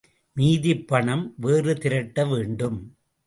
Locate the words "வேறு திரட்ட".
1.37-2.25